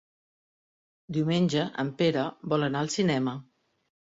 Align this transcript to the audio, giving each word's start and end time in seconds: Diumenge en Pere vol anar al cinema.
Diumenge 1.17 1.65
en 1.85 1.91
Pere 2.01 2.25
vol 2.55 2.69
anar 2.71 2.85
al 2.87 2.93
cinema. 2.99 3.37